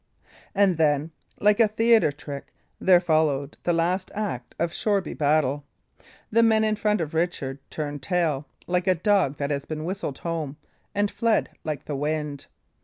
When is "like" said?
1.39-1.59, 8.65-8.87, 11.63-11.85